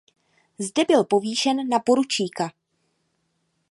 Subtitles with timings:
[0.59, 2.49] Zde byl povýšen na poručíka.